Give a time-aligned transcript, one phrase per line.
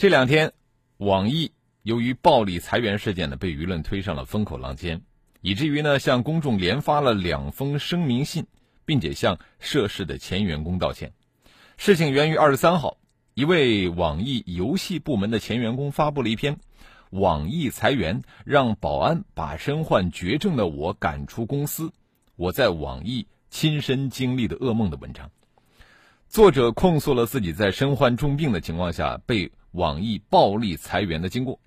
[0.00, 0.54] 这两天，
[0.96, 5.02] 网易由于暴力裁员事件呢，被舆论推上了风口浪尖，
[5.42, 8.46] 以至于呢向公众连发了两封声明信，
[8.86, 11.12] 并且向涉事的前员工道歉。
[11.76, 12.96] 事情源于二十三号，
[13.34, 16.56] 一位网易游戏部门的前员工发布了一篇
[17.12, 21.92] “网易裁员让保安把身患绝症的我赶出公司，
[22.36, 25.30] 我在网易亲身经历的噩梦”的文章。
[26.26, 31.60] 作者控诉了自己在身患重病的情况下被网易暴力裁员的经过。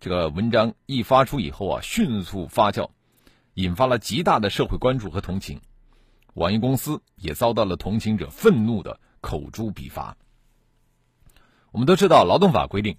[0.00, 2.90] 这个文章一发出以后啊，迅速发酵，
[3.54, 5.60] 引发了极大的社会关注和同情。
[6.34, 10.16] 网易公司也遭到了同情者愤怒的口诛笔伐。
[11.70, 12.96] 我们都知道，劳动法规定，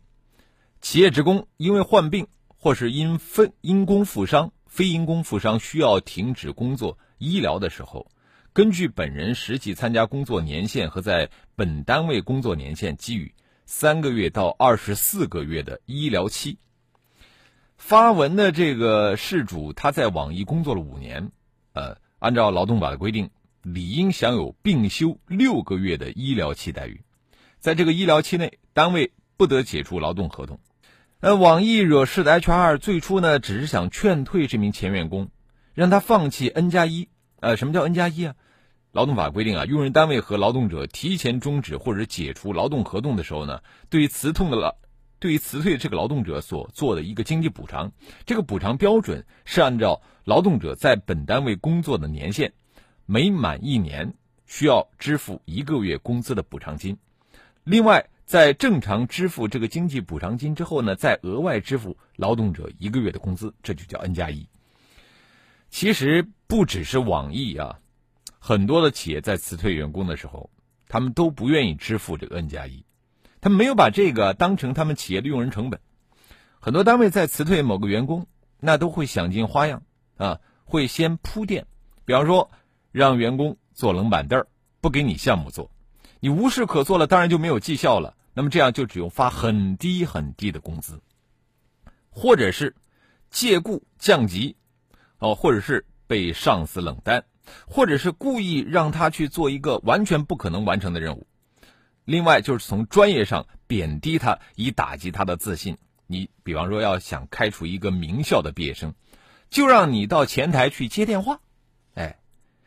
[0.81, 8.07] 企业职工因为患病或是因分因公负伤、非因公负伤需要停止工作医疗的时候。
[8.53, 13.33] 根据本人实际参加工作年限和在本单位工作年限，给予
[13.65, 16.57] 三个月到二十四个月的医疗期。
[17.77, 21.31] 发文的这个事主他在网易工作了五年，
[21.73, 23.29] 呃，按照劳动法的规定，
[23.61, 27.01] 理应享有病休六个月的医疗期待遇。
[27.59, 30.59] 在这个医疗期内，单位不得解除劳动合同。
[31.19, 35.29] 呃，网易惹事的 HR 最初呢，只是想劝退这名前员工，
[35.73, 37.09] 让他放弃 N 加一。
[37.39, 38.35] 呃，什么叫 N 加一啊？
[38.93, 44.75] 劳动法规定啊，用人单位和劳动者提前终止或者解除劳动合同的时候呢，对于辞退的劳，
[45.17, 47.91] 对于辞退这个劳动者所做的一个经济补偿，
[48.27, 52.51] 这个补偿标准是按照劳动者在本单位工作的年限，
[53.07, 54.13] 每满一年
[54.45, 56.95] 需要支付一个月工资的补偿金。
[57.63, 64.47] 另外，在正常支付这个经济补偿金之后呢，再额外支付劳动者一个月的工资，这就叫 N 加一。
[65.71, 67.79] 其实不只是网易啊。
[68.45, 70.49] 很多的企业在辞退员工的时候，
[70.89, 72.83] 他们都不愿意支付这个 N 加一，
[73.39, 75.79] 他们没有把这个当成他们企业的用人成本。
[76.59, 78.27] 很多单位在辞退某个员工，
[78.59, 79.83] 那都会想尽花样
[80.17, 81.67] 啊，会先铺垫，
[82.03, 82.51] 比方说
[82.91, 84.45] 让员工坐冷板凳
[84.81, 85.71] 不给你项目做，
[86.19, 88.17] 你无事可做了，当然就没有绩效了。
[88.33, 91.01] 那么这样就只用发很低很低的工资，
[92.09, 92.75] 或者是
[93.29, 94.57] 借故降级，
[95.19, 97.23] 哦，或者是被上司冷淡。
[97.67, 101.27] 或者是故意让他去做一个完全不可能完成的任务，
[102.05, 105.77] 另外就是从专业上贬低他，以打击他的自信。
[106.05, 108.93] 你比方说要想开除一个名校的毕业生，
[109.49, 111.39] 就让你到前台去接电话，
[111.95, 112.19] 哎，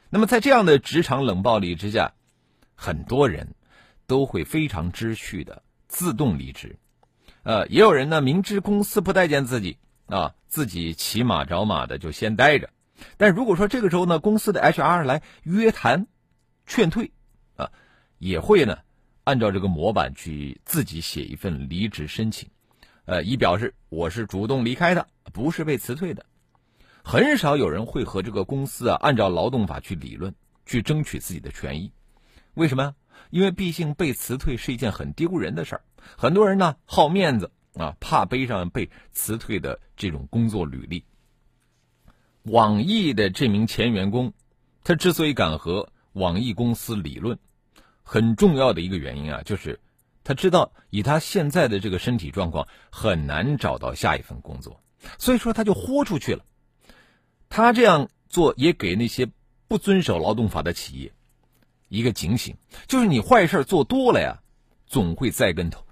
[0.08, 2.14] 那么在这样的职场冷暴力之下，
[2.74, 3.54] 很多人
[4.06, 6.78] 都会非常知趣的自动离职，
[7.42, 12.70] 呃，也有人呢明知公司不待见自己啊，自己骑马找马的就先待着。
[13.16, 16.06] 但如果说这个时候呢，公司的 HR 来约谈、
[16.66, 17.12] 劝退，
[17.56, 17.70] 啊，
[18.18, 18.78] 也会呢
[19.24, 22.48] 按照这个模板去自己写一份离职申请，
[23.04, 26.24] 呃，以表示我是主动离开的，不是被辞退的。
[27.02, 31.92] 很少有人会和这个公司啊按照劳动法去理论，去争取自己的权益。
[32.54, 32.94] 为什么呀？
[33.30, 35.82] 因为毕竟被辞退是一件很丢人的事儿，
[36.16, 41.04] 很多人呢好面子啊，怕背上被辞退的这种工作履历。
[42.46, 44.32] 网易的这名前员工，
[44.84, 47.40] 他之所以敢和网易公司理论，
[48.04, 49.80] 很重要的一个原因啊，就是
[50.22, 54.80] 他知道以他现在的这个身体状况很难找到下一份工作，
[55.18, 56.44] 所以说他就豁出去了。
[57.48, 59.28] 他这样做也给那些
[59.66, 61.12] 不遵守劳动法的企业
[61.88, 62.56] 一个警醒，
[62.86, 64.40] 就是你坏事做多了呀，
[64.86, 65.84] 总会栽跟头。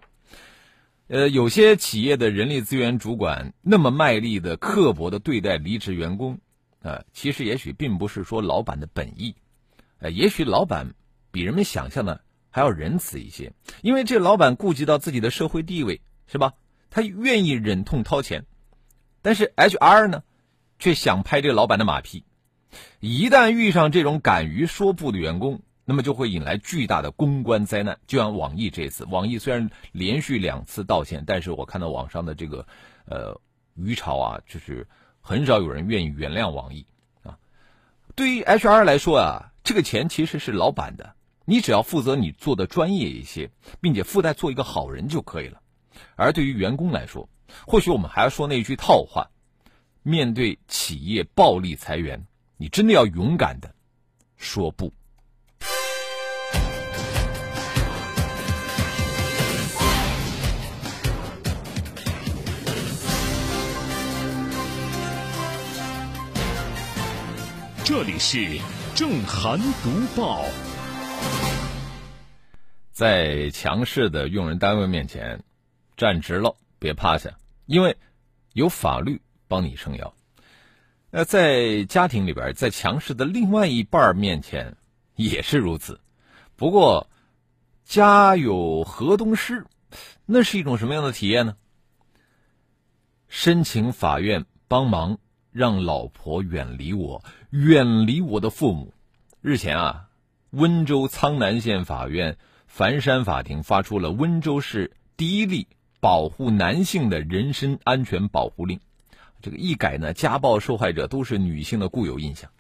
[1.08, 6.38] 呃，有些企业的人力资源主管那么卖力的、刻薄的对待离职员工。
[6.84, 9.34] 呃，其实也许并不是说老板的本意，
[10.00, 10.92] 呃，也许老板
[11.30, 12.20] 比人们想象的
[12.50, 16.52] 还要仁慈一些，因为这老板顾及到自己的社会地位，是吧？
[16.90, 18.44] 他愿意忍痛掏钱，
[19.22, 20.24] 但是 HR 呢，
[20.78, 22.22] 却想拍这个老板的马屁。
[23.00, 27.98] 一旦遇上这种敢于说不的员工，那么就会引来巨大的公关灾难。
[28.06, 32.66] 就像网易这次，网易虽然连续两次道歉，但是我看到网上的这个
[33.06, 33.40] 呃
[33.74, 34.86] 鱼潮啊，就是。
[35.26, 36.86] 很少有人愿意原谅网易，
[37.22, 37.38] 啊，
[38.14, 41.16] 对于 HR 来说啊，这个钱其实是老板的，
[41.46, 43.50] 你只要负责你做的专业一些，
[43.80, 45.62] 并且附带做一个好人就可以了。
[46.14, 47.26] 而对于员工来说，
[47.66, 49.26] 或许我们还要说那句套话：
[50.02, 52.22] 面对企业暴力裁员，
[52.58, 53.74] 你真的要勇敢的
[54.36, 54.92] 说不。
[67.84, 68.58] 这里是
[68.94, 70.42] 正涵读报。
[72.92, 75.44] 在强势的用人单位面前，
[75.94, 77.36] 站直了，别趴下，
[77.66, 77.98] 因为
[78.54, 80.14] 有法律帮你撑腰。
[81.10, 84.78] 那在家庭里边，在强势的另外一半面前
[85.14, 86.00] 也是如此。
[86.56, 87.10] 不过，
[87.84, 89.66] 家有河东狮，
[90.24, 91.54] 那是一种什么样的体验呢？
[93.28, 95.18] 申请法院帮忙。
[95.54, 98.92] 让老婆远离我，远离我的父母。
[99.40, 100.08] 日前啊，
[100.50, 102.36] 温州苍南县法院
[102.66, 105.68] 繁山法庭发出了温州市第一例
[106.00, 108.80] 保护男性的人身安全保护令。
[109.40, 112.50] 这个一改呢，家暴受害者都是女性的固有印象。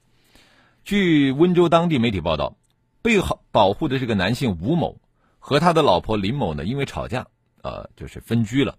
[0.84, 2.56] 据温州当地媒体报道，
[3.02, 3.20] 被
[3.50, 5.00] 保护的这个男性吴某
[5.40, 7.26] 和他的老婆林某呢，因为吵架，
[7.62, 8.78] 呃，就是分居了。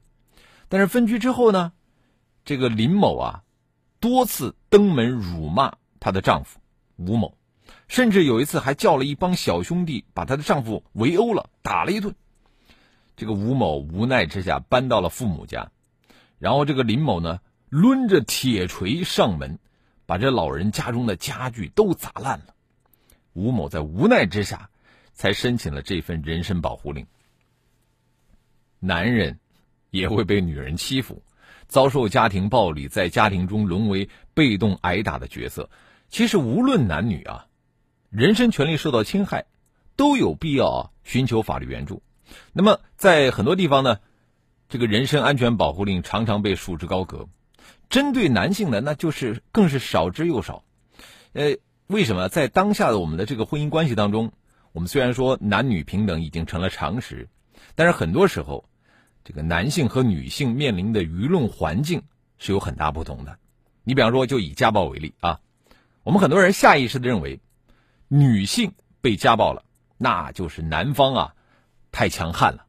[0.69, 1.73] 但是分居之后呢，
[2.45, 3.41] 这个林某啊。
[4.01, 6.59] 多次登门辱骂她的丈夫
[6.97, 7.35] 吴某，
[7.87, 12.13] 甚至有一次还叫了一帮小兄弟把她的丈夫围殴了，打了一顿。
[13.15, 15.71] 这个吴某无奈之下搬到了父母家，
[16.37, 19.57] 然后这个林某呢，抡着铁锤上门，
[20.05, 22.53] 把这老人家中的家具都砸烂了。
[23.33, 24.69] 吴某在无奈之下，
[25.15, 27.07] 才申请了这份人身保护令。
[28.79, 29.39] 男人
[29.89, 31.23] 也会被女人欺负。
[31.67, 35.67] 遭受家庭暴力，在家庭中沦为被动挨打的角色。
[36.09, 37.47] 其实无论男女啊，
[38.09, 39.45] 人身权利受到侵害，
[39.95, 42.01] 都有必要啊寻求法律援助。
[42.53, 43.99] 那么在很多地方呢，
[44.69, 47.27] 这个人身安全保护令常常被束之高阁。
[47.89, 50.63] 针对男性的，那就是更是少之又少。
[51.33, 51.57] 呃，
[51.87, 54.31] 为什么在当下的我们的这个婚姻关系当中，
[54.71, 57.27] 我们虽然说男女平等已经成了常识，
[57.75, 58.69] 但是很多时候。
[59.27, 62.03] 这个男性和女性面临的舆论环境
[62.37, 63.39] 是有很大不同的。
[63.83, 65.39] 你比方说，就以家暴为例啊，
[66.05, 67.39] 我们很多人下意识的认为，
[68.09, 69.63] 女性被家暴了，
[69.97, 71.33] 那就是男方啊
[71.91, 72.59] 太强悍了；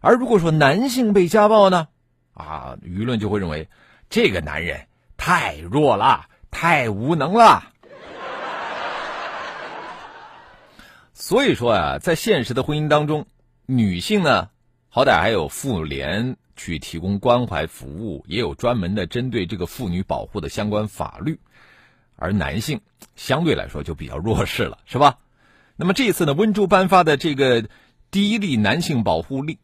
[0.00, 1.88] 而如果说男性被家暴呢，
[2.34, 3.70] 啊，舆论就会认为
[4.10, 7.72] 这个男人太弱了，太无能了。
[11.14, 13.26] 所以说啊，在现实的婚姻当中，
[13.64, 14.50] 女性呢。
[14.94, 21.40] 好歹还有妇联去提供关怀服务，也有专门的针对这个妇女保护的相关法律，
[22.22, 22.80] 而男性
[23.16, 25.18] 相对来说就比较弱势了，是吧？
[25.76, 27.68] 那么这次呢，温州颁发的这个
[28.10, 29.58] 第一例男性保护令，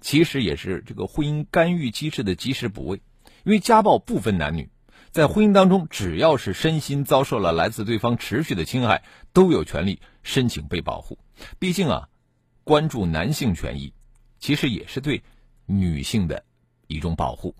[0.00, 3.00] 其实也是这个婚姻干预机制的及时补位，
[3.44, 4.70] 因为家暴不分男女，
[5.10, 11.18] 在婚姻当中，只要是身心遭受了来自对方持续的侵害，都有权利申请被保护。
[11.58, 12.08] 毕竟啊，
[12.64, 13.92] 关注男性权益。
[14.38, 15.22] 其实也是对
[15.64, 16.44] 女性的
[16.86, 17.56] 一种保护。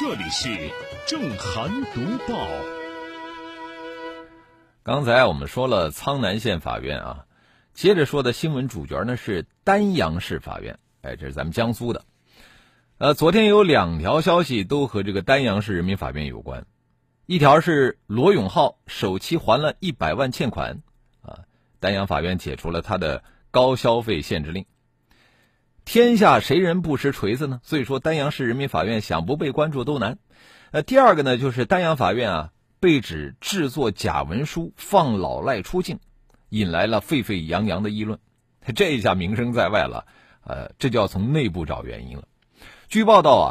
[0.00, 0.48] 这里是
[1.06, 2.48] 正涵读报。
[4.82, 7.26] 刚才我们说了苍南县法院啊，
[7.74, 10.78] 接着说的新闻主角呢是丹阳市法院。
[11.02, 12.06] 哎，这是咱们江苏的。
[12.96, 16.64] 呃，昨天有两条消息都和这个丹阳市人民法院有关。
[17.26, 20.80] 一条是罗永浩首期还了一百万欠款，
[21.20, 21.40] 啊，
[21.78, 24.64] 丹阳法院解除了他的高消费限制令。
[25.84, 27.60] 天下谁人不识锤子呢？
[27.64, 30.18] 所以说，丹阳市人民法院想不被关注都难。
[30.70, 35.98] 呃，第二个呢，就是丹阳法院啊被指制作假文书、放老赖出境，
[36.48, 38.20] 引来了沸沸扬扬的议论。
[38.76, 40.06] 这一下名声在外了，
[40.44, 42.28] 呃，这就要从内部找原因了。
[42.88, 43.50] 据报道啊，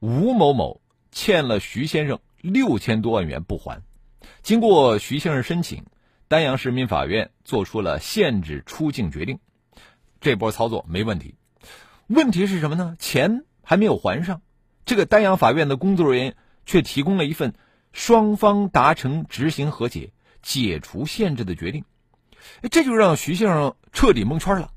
[0.00, 0.80] 吴某某
[1.12, 3.82] 欠了徐先生六千多万元不还，
[4.42, 5.84] 经过徐先生申请，
[6.26, 9.38] 丹阳市人民法院做出了限制出境决定。
[10.20, 11.36] 这波操作没问题。
[12.10, 12.96] 问题是什么呢？
[12.98, 14.42] 钱还没有还上，
[14.84, 16.36] 这个丹阳法院的工作人员
[16.66, 17.54] 却提供了一份
[17.92, 20.12] 双方达成执行和解、
[20.42, 21.84] 解除限制的决定，
[22.72, 24.72] 这就让徐先生彻底蒙圈了，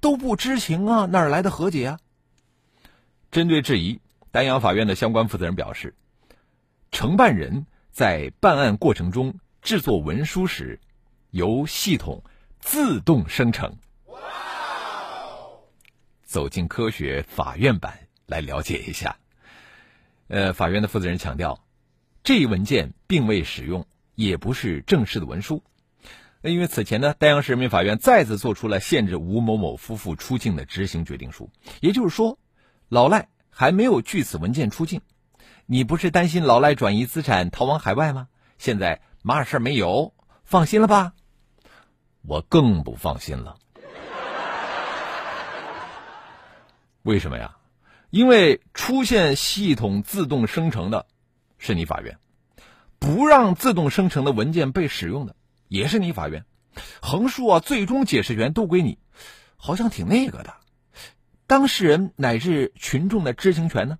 [0.00, 2.00] 都不知情啊，哪来的和解啊？
[3.30, 4.00] 针对质疑，
[4.32, 5.94] 丹阳法院的相关负责人表示，
[6.90, 10.80] 承办人在办案过程中制作文书时，
[11.30, 12.24] 由系统
[12.58, 13.76] 自动生成。
[16.28, 19.16] 走进科学法院版来了解一下。
[20.26, 21.64] 呃，法院的负责人强调，
[22.22, 25.64] 这一文件并未使用，也不是正式的文书。
[26.42, 31.50] 因为此前呢，丹阳市人民法院再次做出了限制吴某某夫妇出境的执行决定书。
[31.80, 32.38] 也就是说，
[32.90, 35.00] 老赖还没有据此文件出境，
[35.64, 38.28] 你不是担心老赖转移资产逃往海外吗？
[38.58, 40.12] 现在嘛事没有，
[40.44, 41.14] 放心了吧？
[42.20, 43.56] 我更不放心了。
[47.08, 47.56] 为什么呀？
[48.10, 51.06] 因为出现系统自动生成的，
[51.56, 52.16] 是你法院；
[52.98, 55.34] 不让自动生成的文件被使用的，
[55.68, 56.44] 也是你法院。
[57.00, 58.98] 横竖啊，最终解释权都归你，
[59.56, 60.52] 好像挺那个的。
[61.46, 63.98] 当事人乃至群众的知情权呢？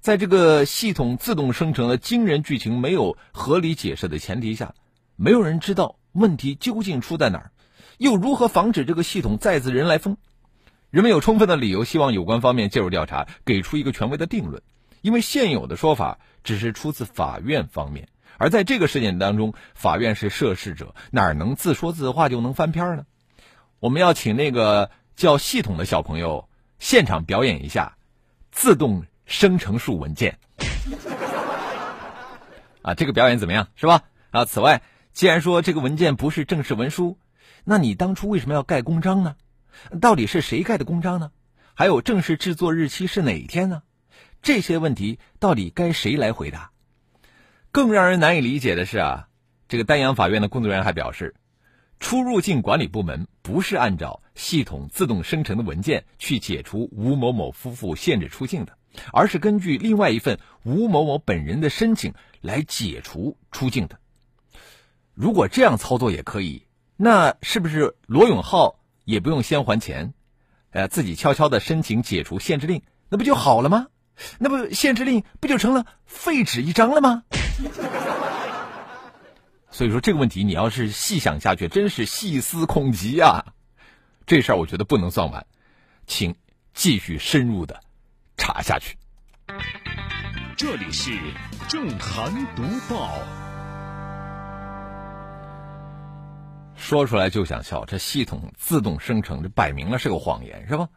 [0.00, 4.74] 在这个系统自动生成的惊人剧情没有合理解释的前提下，
[5.14, 7.52] 没有人知道问题究竟出在哪儿，
[7.98, 10.16] 又如何防止这个系统再次人来疯？
[10.90, 14.62] 人们有充分的理由希望有关方面介入调查，给出一个权威的定论，
[15.02, 23.04] 因为现有的说法只是出自法院方面，而在这个事件当中，法院是涉事者，哪能自说自话就能翻篇呢？
[23.80, 27.98] 我们要请那个叫系统的小朋友现场表演一下
[28.50, 30.38] 自动生成术文件，
[32.80, 33.68] 啊，这个表演怎么样？
[33.76, 34.04] 是吧？
[34.30, 34.80] 啊，此外，
[35.12, 37.18] 既然说这个文件不是正式文书，
[37.64, 39.36] 那你当初为什么要盖公章呢？
[40.00, 41.30] 到底是谁盖的公章呢？
[41.74, 43.82] 还有正式制作日期是哪一天呢？
[44.42, 46.70] 这些问题到底该谁来回答？
[47.70, 49.28] 更让人难以理解的是啊，
[49.68, 51.34] 这个丹阳法院的工作人员还表示，
[52.00, 58.78] 出入境管理部门不是按照系统自动生成的文件去解除吴某某夫妇限制出境的，
[59.12, 63.98] 而是根据另外一份吴某某本人的申请来解除出境的。
[65.14, 66.64] 如果这样操作也可以，
[66.96, 68.77] 那是不是罗永浩？
[69.08, 70.12] 也不用先还钱，
[70.70, 73.86] 呃，自己悄悄的申请解除限制令，那不就好了吗？
[74.38, 77.22] 那不限制令不就成了废纸一张了吗？
[79.72, 83.46] 所以说这个问题，你要是细想下去，真是细思恐极啊！
[84.26, 85.46] 这事儿我觉得不能算完，
[86.06, 86.34] 请
[86.74, 87.80] 继续深入的
[88.36, 88.98] 查下去。
[90.54, 91.18] 这里是
[91.66, 93.47] 正涵读报。
[96.78, 100.88] 说出来就想笑，这系统自动生成，这摆明了是个谎言，是吧？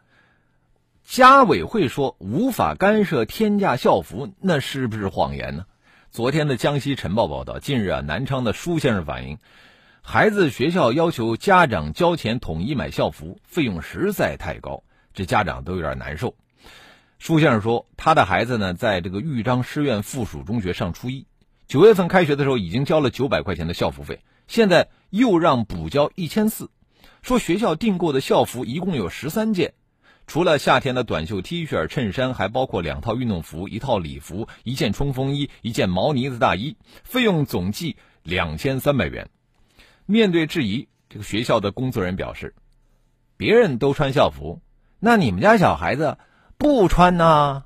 [1.04, 5.66] 家委会说无法干涉天价校服，那是不是谎言呢？
[6.12, 9.38] 昨天的江西晨报报道，近日啊，南昌的舒先生反映，
[10.00, 16.36] 孩子学校要求家长交钱统一买校服，费用实在太高，这家长都有点难受。
[17.18, 21.26] 舒先生说，他的孩子呢，在这个豫章师院附属中学上初一，
[21.66, 24.20] 九月份开学的时候已经交了九百块钱的校服费。
[24.46, 26.70] 现在又让补交一千四，
[27.20, 29.74] 说学校订购的校服一共有十三件，
[30.26, 39.28] 除了夏天的短袖 T 恤、衬衫，还包括两套运动服、一套礼服、一件冲锋衣、一件毛呢子大衣，费用总计两千三百元。
[40.06, 42.54] 面对质疑，这个学校的工作人员表示
[43.36, 44.62] ：“别人都穿校服，
[44.98, 46.16] 那你们家小孩子
[46.56, 47.64] 不穿呢？”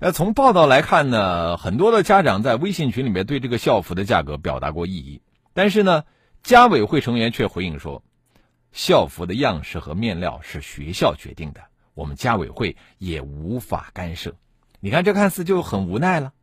[0.00, 5.22] 呃，从报道来看呢，很多的家长在微信群里面对这个校服的价格表达过异议，
[5.56, 6.04] 但是呢，
[6.42, 8.02] 家委会成员却回应说，
[8.72, 11.62] 校服的样式和面料是学校决定的，
[11.94, 14.36] 我们家委会也无法干涉。
[14.80, 16.34] 你看，这看似就很无奈了，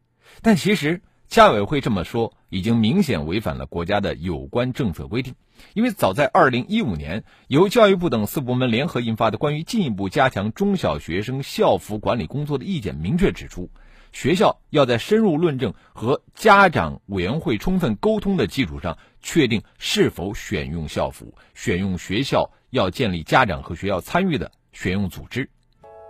[0.41, 1.01] 但其实。
[1.29, 5.33] 家委会这么说，已经明显违反了国家的有关政策规定。
[5.73, 13.71] 因为早在二零一五年，由教育部等四部门联合印发的《关于进一步加强中小学生校服管理工作的意见》明确指出，
[14.13, 21.33] 学校要在深入论证和家长委员会充分沟通的基础上，确定是否选用校服。
[21.55, 25.49] 选用学校要建立家长和学校参与的选用组织。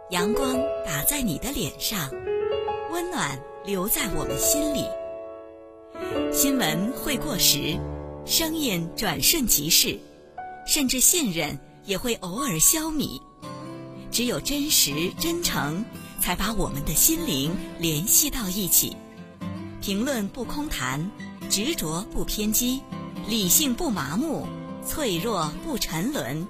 [0.10, 0.56] 阳光
[0.86, 2.12] 打在你的脸上，
[2.92, 4.86] 温暖留在我们心里。
[6.32, 7.80] 新闻会过时，
[8.26, 9.98] 声音转瞬即逝，
[10.68, 13.22] 甚至信任也会偶尔消弭。
[14.12, 15.84] 只有真实真诚，
[16.24, 18.96] 才把我们的心灵联系到一起。
[19.82, 21.12] 评论不空谈，
[21.50, 22.82] 执着不偏激，
[23.28, 24.48] 理性不麻木，
[24.86, 26.48] 脆弱不沉沦。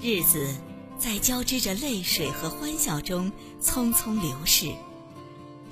[0.00, 0.54] 日子
[0.96, 4.72] 在交织着泪水和欢笑中匆匆流逝。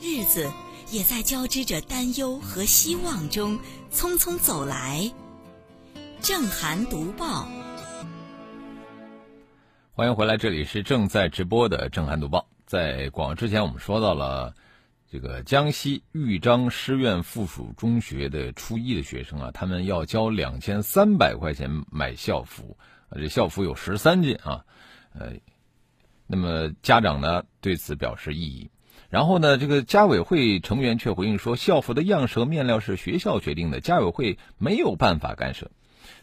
[0.02, 0.52] 日子。
[0.90, 3.58] 也在交织着担忧和希望中
[3.90, 5.10] 匆匆走来。
[6.20, 7.48] 正涵读报，
[9.94, 12.46] 欢迎回来，这里是正在直播的正涵读报。
[12.74, 14.52] 在广之前，我们说到了
[15.08, 22.76] 这个江西豫章师院附属中学的初一的学生啊，他们要交两千三百块钱买校服，
[23.12, 24.64] 这校服有十三件啊，
[25.12, 25.34] 呃，
[26.26, 28.68] 那么家长呢对此表示异议。
[29.08, 35.70] 然后呢，这个家委会成员却回应说，校服的样式和面料是学校决定的，家委会没有办法干涉。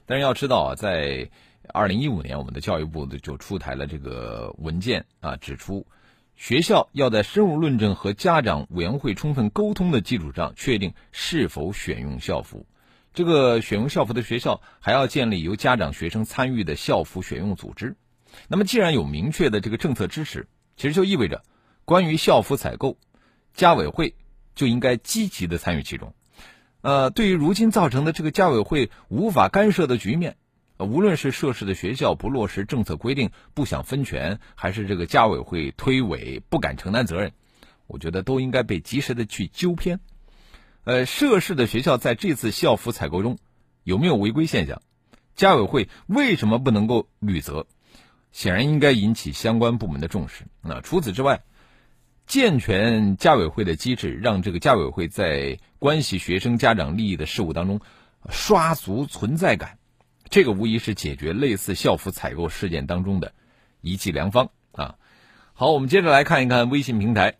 [0.05, 1.29] 但是要知道啊，在
[1.69, 5.87] 二零一五年，我们的教育部就出台了这个文件啊，指出
[6.41, 12.65] 学校要在深入论证和家长委员会充分沟通的基础上，确定是否选用校服。
[13.13, 17.95] 这个选用校服的学校还要建立由家长、学生参与的校服选用组织。
[18.47, 21.43] 那么，既然有明确的这个政策支持，其实就意味着。
[21.85, 22.97] 关于校服采购，
[23.53, 24.15] 家委会
[24.55, 26.15] 就应该积极的参与其中。
[26.81, 30.37] 呃，对于如今造成的这个家委会无法干涉的局面，
[30.83, 37.31] 无论是涉事的学校不落实政策规定、不想分权，还是这个家委会推诿不敢承担责任，
[37.87, 39.99] 我觉得都应该被及时的去纠偏。
[40.83, 43.37] 呃，涉事的学校在这次校服采购中
[43.83, 44.81] 有没有违规现象？
[45.35, 47.67] 家委会为什么不能够履责？
[48.31, 50.45] 显然应该引起相关部门的重视。
[50.61, 51.43] 那除此之外，
[52.27, 57.81] 健全家委会的机制，让这个家委会在关系学生家长利益的事务当中
[58.29, 59.77] 刷足存在感，
[60.31, 63.33] 这个无疑是解决类似校服采购事件当中的
[63.81, 64.95] 一剂良方啊！
[65.51, 67.37] 好，我们接着来看一看微信平台。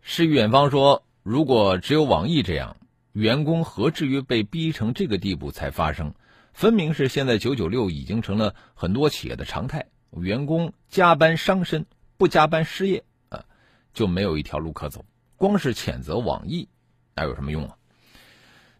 [0.00, 2.78] 诗与远方说：“如果只有网易这样，
[3.12, 6.14] 员工何至于被逼成这个地步才发生？
[6.54, 11.84] 分明是现在九九六已经成了很多企业的常态，员工加班伤身，
[12.16, 13.44] 不加班失业啊。”
[13.92, 15.04] 就没有一条路可走，
[15.36, 16.70] 光是谴责网易，
[17.14, 17.76] 那有什么用啊？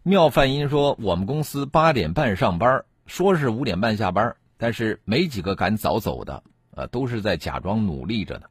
[0.06, 8.46] 妙范音说，我们公司八点半上班，说是五点半下班，但是没几个敢早走的，呃，都是在假装努力着呢。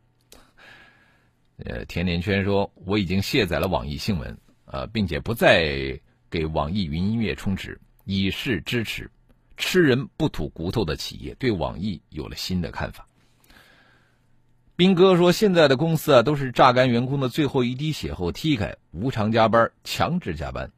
[1.63, 9.11] 呃，甜甜圈说，我已经卸载了网易新闻，呃，并且不再给网易云音乐充值，以示支持
[9.55, 13.07] 吃人不吐骨头的企业，对网易有了新的看法。
[14.75, 20.71] 斌哥说：“现在的公司啊，都是榨干员工的最后一滴血后踢开，无偿加班、强制加班。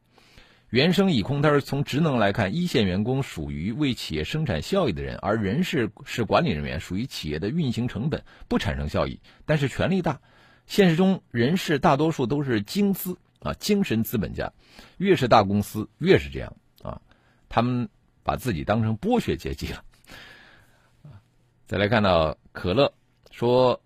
[0.70, 10.20] 原生已空摊从职能来看，一线员工属于为企业生产效益的人，而人事是管理人员，属于企业的运行成本，不产生效益，但是权力大。
[10.66, 14.52] 现实中，人事大多数都是精资啊，精神资本家，
[14.98, 17.02] 越是大公司越是这样啊，
[17.50, 17.90] 他们
[18.24, 19.84] 把自己当成剥削阶级了。
[21.66, 22.94] 再来看到可乐
[23.32, 23.82] 说。”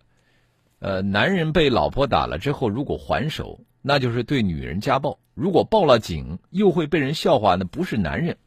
[0.81, 8.37] 呃，男人被老婆打了之后，如果还手，那就是对女人家暴；如果报了警，又会被人笑话，那不是男人。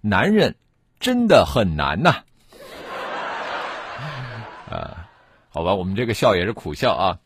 [0.00, 0.56] 男人
[0.98, 2.24] 真的很难呐！
[4.68, 5.08] 啊，
[5.48, 7.20] 好吧，我们这个笑也是苦笑啊。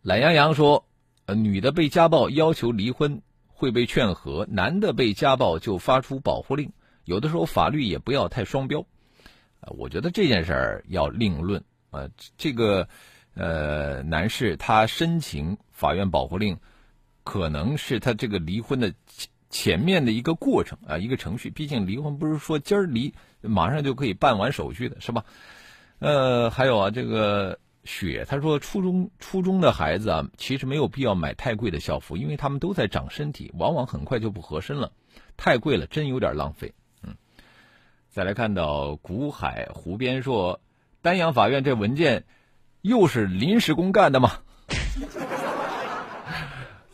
[0.00, 0.86] 懒羊羊说，
[1.26, 6.72] 呃，女的被家暴要求离婚会被劝和，男的被家暴就发出保护令。
[7.04, 8.80] 有的时候法律也不要太双标。
[9.60, 12.08] 啊，我觉得这件事儿要另论啊，
[12.38, 12.88] 这个。
[13.34, 16.58] 呃，男士他申请法院保护令，
[17.24, 21.50] 可能是他这个离婚的前前面的一个过程啊，一个程序。
[21.50, 25.24] 毕竟离婚不是说今儿离马上就可以办完手续的，是吧？
[25.98, 34.92] 呃，还有啊，这个雪他说，初中初中的孩子啊，其实没有必要买太贵的校服，因为他们都在长身体，往往很快就不合身了。
[35.36, 36.72] 太贵了，真有点浪费。
[37.02, 37.16] 嗯，
[38.08, 40.60] 再来看到古海湖边说，
[41.02, 42.24] 丹阳法院这文件。
[42.82, 44.38] 又是临时工干的吗？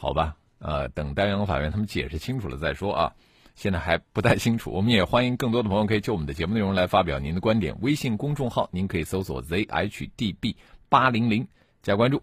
[0.06, 3.12] 好吧，呃，等丹阳法院他们解释清楚了再说啊。
[3.56, 7.76] 现在还不太清楚，我们也欢迎更多的朋友可以就我们的节目内容来发表您的观点。
[7.80, 10.54] 微信公众号您可以搜索 zhdb
[10.88, 11.48] 八零零
[11.82, 12.22] 加关注。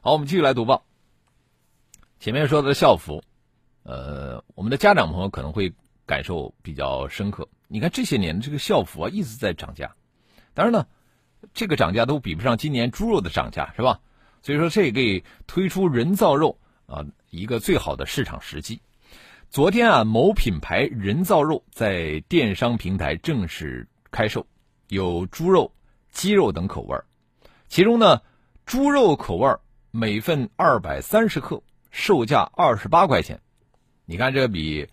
[0.00, 0.84] 好，我们继续来读报。
[2.18, 3.22] 前面说的校服，
[3.82, 5.74] 呃，我们的家长朋友可能会
[6.06, 7.46] 感受比较深刻。
[7.68, 9.94] 你看这些年这个校服啊，一直在涨价。
[10.54, 10.86] 当然呢。
[11.52, 14.00] 这个涨价都比不上今年猪肉的涨价，是吧？
[14.42, 16.56] 所以说，这给推出人造肉
[16.92, 18.80] 啊一个最好的市场时机。
[19.48, 24.46] 昨天啊，某品牌人造肉在电商平台正式开售，
[24.88, 25.72] 有猪肉、
[26.10, 26.98] 鸡肉等口味
[27.68, 28.20] 其中呢，
[28.66, 29.56] 猪肉口味
[29.90, 33.40] 每份二百三十克，售价二十八块钱。
[34.04, 34.88] 你看，这比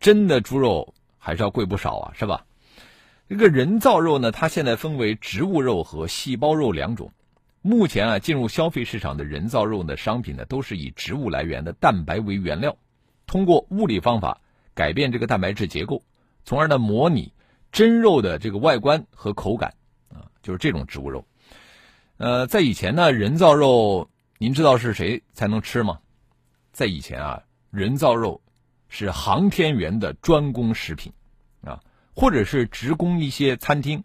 [0.00, 2.44] 真的猪肉还是要贵不少啊，是吧？
[3.26, 7.10] 这个人造肉呢，它现在分为植物肉和细胞肉两种。
[7.66, 12.76] 目前啊，进入消费市场的人造肉的商品呢，都是以植物来源的蛋白为原料，
[13.26, 14.42] 通过物理方法
[14.74, 16.02] 改变这个蛋白质结构，
[16.44, 17.32] 从而呢模拟
[17.72, 19.76] 真肉的这个外观和口感
[20.10, 21.26] 啊，就是这种植物肉。
[22.18, 26.00] 呃，在以前呢，人造肉您知道是谁才能吃吗？
[26.70, 28.42] 在以前啊，人造肉
[28.90, 31.14] 是航天员的专供食品
[31.62, 31.80] 啊。
[32.14, 34.04] 或者是职工一些餐厅，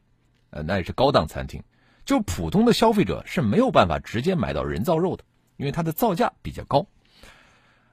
[0.49, 1.61] 呃，那也是高档餐厅，
[2.09, 5.23] 就普通的消费者是没有办法直接买到人造肉的，
[5.57, 6.87] 因为它的造价比较高。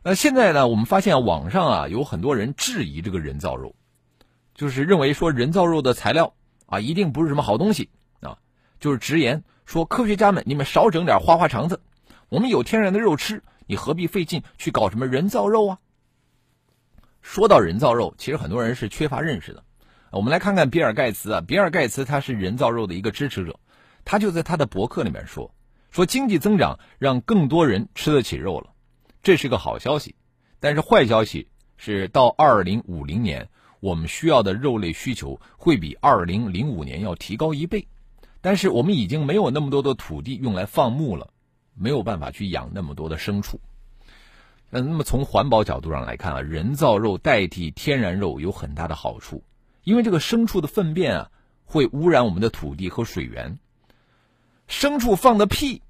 [0.02, 3.76] 那现在呢，我们发现网上啊有很多人质疑这个人造肉，
[4.55, 6.33] 就是认为说人造肉的材料
[6.64, 8.38] 啊一定不是什么好东西啊，
[8.81, 11.83] 就是直言说科学家们你们少整点花花肠子，
[12.31, 15.79] 我们有天然的肉吃，你何必费劲去搞什么人造肉啊？
[17.20, 19.62] 说到人造肉，其实很多人是缺乏认识的。
[20.11, 23.61] 我们来看看比尔盖茨啊，比尔盖茨他是人造肉的一个支持者，
[24.07, 25.53] 他就在他的博客里面说，
[25.90, 28.73] 说经济增长让更多人吃得起肉了。
[29.21, 30.14] 这是个好消息，
[30.61, 33.49] 但是坏消息是到二零五零年，
[33.81, 37.88] 我们需要的肉类需求会比二零零五年要提高一倍。
[38.40, 41.31] 但是我们已经没有那么多的土地用来放牧了，
[41.75, 43.61] 没有办法去养那么多的牲畜。
[44.71, 49.42] 那那么从环保角度上来看啊，人造肉代替天然肉有很大的好处，
[49.83, 51.31] 因为这个牲畜的粪便啊
[51.64, 53.59] 会污染我们的土地和水源。
[54.79, 55.81] 牲畜放的屁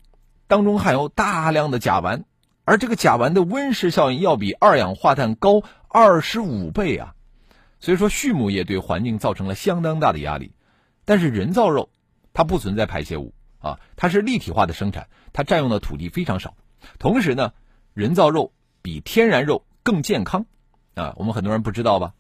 [0.47, 2.23] 当中含有大量的甲烷。
[2.65, 7.15] 而这个甲烷的温室效应要比二氧化碳高二十五倍啊，
[7.81, 10.53] 所以说畜牧业对环境造成了相当大的压力。
[11.05, 11.91] 但是人造肉
[12.33, 16.55] 它不存在排泄物啊，它是立体化的生产，它占用的土地非常少。
[17.01, 17.55] 同时呢，
[17.93, 20.47] 人造肉比天然肉更健康
[20.95, 22.15] 啊，我们很多人不知道吧？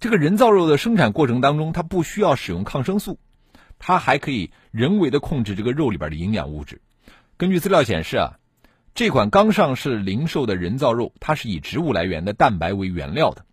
[0.00, 3.20] 这个人造肉的生产过程当中，它不需要使用抗生素，
[3.84, 6.80] 它还可以人为的控制这个肉里边的营养物质。
[7.36, 8.38] 根据资料显示啊。
[8.94, 13.46] 这款刚上市零售的人造肉，它是以植物来源的蛋白为原料的，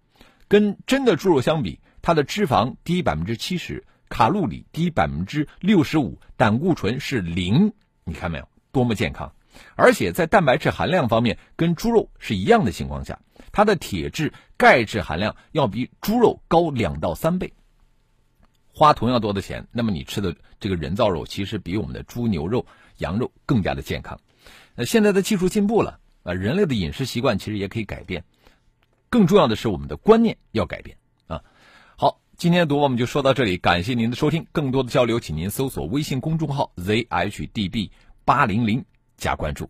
[0.50, 7.72] 跟真的猪肉相比，它的脂肪低百分之七十，卡路里低百分之六十五，胆固醇是零。
[8.04, 9.32] 你看没有，多么健康！
[9.78, 13.18] 而且在蛋白质含量方面，跟猪肉是一样的情况下，
[13.54, 17.54] 它的铁质、钙质含量要比猪肉高两到三倍。
[18.80, 22.65] 花同样多的钱，那么你吃的这个人造肉，其实比我们的猪、牛肉、
[23.00, 24.18] 羊肉更加的健康。
[24.74, 28.24] 那现在的技术进步了啊，人类的饮食习惯其实也可以改变，
[29.10, 30.96] 更重要的是我们的观念要改变
[31.28, 31.44] 啊。
[31.98, 37.89] 好，今天的读我们就说到这里，感谢您的收听，更多的交流，请您搜索微信公众号 zhdb
[38.24, 38.86] 八零零
[39.18, 39.70] 加关注。